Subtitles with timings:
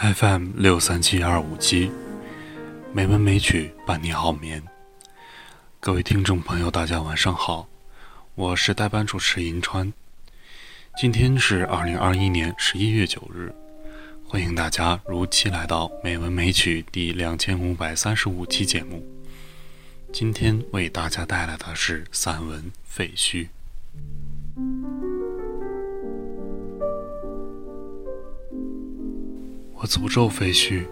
[0.00, 1.90] FM 六三七二五七，
[2.92, 4.62] 美文美曲伴你好眠。
[5.80, 7.68] 各位听众朋友，大家晚上好，
[8.36, 9.92] 我是代班主持银川。
[10.96, 13.52] 今天是二零二一年十一月九日，
[14.24, 19.04] 欢迎大家如期来到美文美曲第两千五百三十五期节目。
[20.12, 23.46] 今天为大家带来的是散文《废墟》。
[29.80, 30.84] 我诅咒废墟，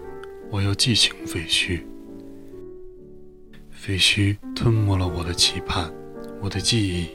[0.49, 1.83] 我又寄情废墟。
[3.69, 5.93] 废墟吞没了我的期盼，
[6.41, 7.09] 我的记忆。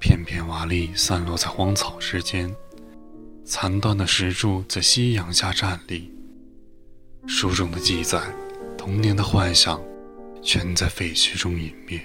[0.00, 2.52] 片片瓦砾散落在荒草之间，
[3.44, 6.12] 残断的石柱在夕阳下站立。
[7.28, 8.20] 书中的记载，
[8.76, 9.80] 童年的幻想。
[10.42, 12.00] 全在废墟中湮灭，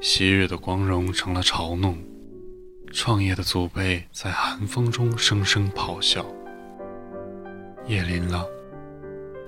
[0.00, 1.98] 昔日的光荣成了嘲弄，
[2.92, 6.24] 创业的祖辈在寒风中声声咆哮。
[7.90, 8.46] 夜临了，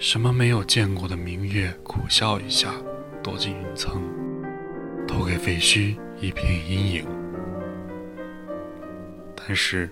[0.00, 2.74] 什么没有见过的明月苦笑一下，
[3.22, 4.02] 躲进云层，
[5.06, 7.06] 投给废墟一片阴影。
[9.36, 9.88] 但是，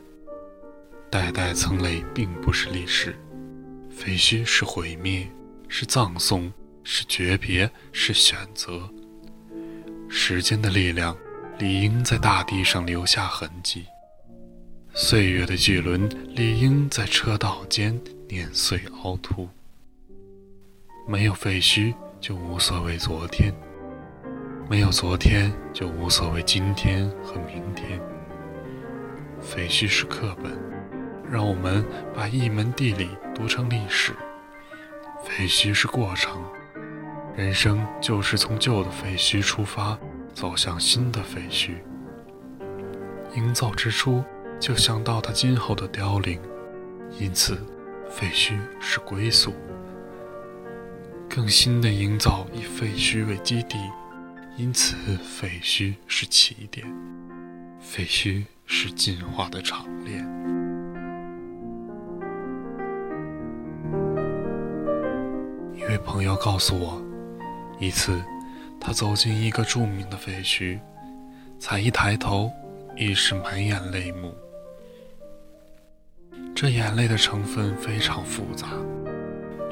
[1.08, 3.14] 代代层累并不是历史，
[3.88, 5.30] 废墟是毁灭，
[5.68, 6.52] 是葬送。
[6.82, 8.88] 是诀别，是选择。
[10.08, 11.14] 时间的力量
[11.58, 13.84] 理应在大地上留下痕迹，
[14.94, 19.48] 岁月的巨轮理应在车道间碾碎凹凸。
[21.08, 23.52] 没有废墟，就无所谓昨天；
[24.68, 28.00] 没有昨天，就无所谓今天和明天。
[29.40, 30.56] 废墟是课本，
[31.28, 34.12] 让我们把一门地理读成历史。
[35.24, 36.40] 废墟是过程。
[37.34, 39.98] 人生就是从旧的废墟出发，
[40.32, 41.72] 走向新的废墟。
[43.34, 44.22] 营造之初
[44.60, 46.40] 就想到它今后的凋零，
[47.18, 47.58] 因此
[48.10, 49.54] 废墟是归宿。
[51.28, 53.78] 更新的营造以废墟为基地，
[54.56, 56.86] 因此废墟是起点。
[57.80, 60.26] 废墟是进化的长链。
[65.72, 67.00] 一位朋友告诉我。
[67.78, 68.20] 一次，
[68.78, 70.78] 他走进一个著名的废墟，
[71.58, 72.50] 才一抬头，
[72.96, 74.34] 已是满眼泪目。
[76.54, 78.68] 这眼泪的成分非常复杂，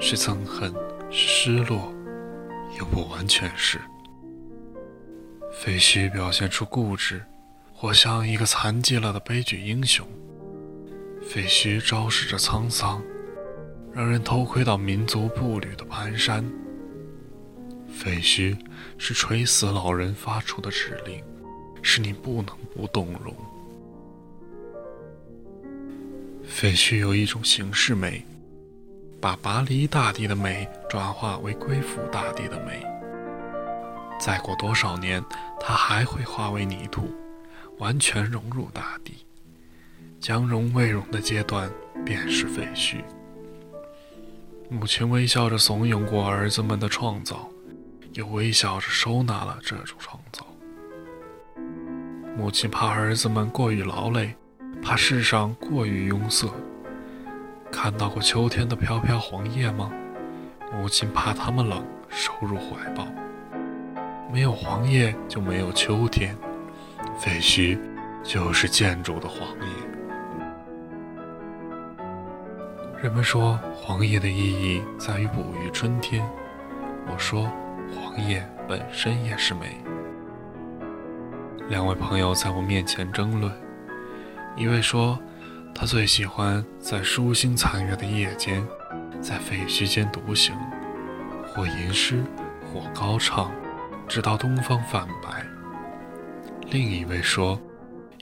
[0.00, 0.72] 是憎恨，
[1.10, 1.92] 是失落，
[2.78, 3.78] 又不完全是。
[5.52, 7.22] 废墟表现出固执，
[7.74, 10.06] 或像一个残疾了的悲剧英雄；
[11.20, 13.02] 废墟昭示着沧桑，
[13.92, 16.42] 让人偷窥到民族步履的蹒跚。
[17.86, 18.56] 废墟
[18.96, 21.22] 是垂死老人发出的指令，
[21.82, 23.34] 使你不能不动容。
[26.60, 28.20] 废墟有一种形式美，
[29.20, 32.84] 把拔离大地的美转化为归附大地的美。
[34.19, 35.24] 再过多少年，
[35.60, 37.14] 它还会化为泥土，
[37.78, 39.24] 完全融入大地。
[40.19, 41.70] 将融未融的阶段，
[42.04, 43.04] 便是废墟。
[44.69, 47.48] 母亲微笑着怂恿过儿子们的创造。
[48.14, 50.44] 又微笑着收纳了这种创造。
[52.36, 54.34] 母亲怕儿子们过于劳累，
[54.88, 56.49] 怕世上过于庸塞。
[57.71, 59.93] 看到过秋天的飘飘黄叶吗？
[60.72, 63.06] 母亲怕他们冷，收入怀抱。
[64.32, 66.34] 没有黄叶就没有秋天，
[67.19, 67.78] 废墟
[68.22, 69.66] 就是建筑的黄叶。
[73.03, 76.26] 人们说黄叶的意义在于哺育春天，
[77.12, 77.47] 我说。
[77.94, 79.78] 黄叶本身也是美。
[81.69, 83.50] 两位朋友在我面前争论，
[84.56, 85.19] 一位说
[85.75, 88.66] 他最喜欢在疏星残月的夜间，
[89.20, 90.56] 在废墟间独行，
[91.47, 92.22] 或吟诗，
[92.64, 93.53] 或高唱，
[94.08, 95.44] 直到东方泛白。
[96.70, 97.60] 另一位说，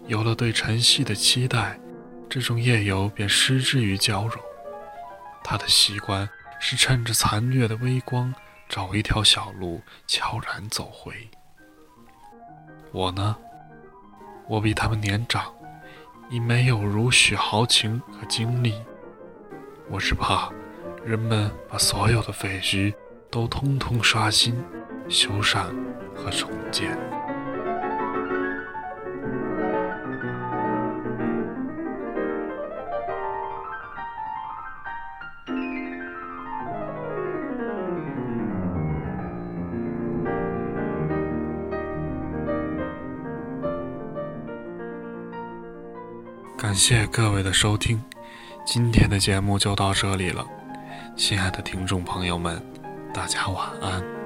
[0.06, 1.78] 有了对晨曦的期待，
[2.28, 4.42] 这种夜游便失之于交融。
[5.42, 6.28] 他的习惯
[6.60, 8.34] 是趁着残月的微光。
[8.68, 11.14] 找一条小路，悄然走回。
[12.90, 13.36] 我呢，
[14.48, 15.54] 我比他们年长，
[16.28, 18.74] 已没有如许豪情和精力。
[19.88, 20.50] 我是怕
[21.04, 22.92] 人们把所有的废墟
[23.30, 24.54] 都通通刷新、
[25.08, 25.66] 修缮
[26.14, 27.15] 和重建。
[46.76, 48.02] 谢各位的收听，
[48.66, 50.46] 今天的节目就到这里了，
[51.16, 52.62] 亲爱的听众朋友们，
[53.14, 54.25] 大家晚安。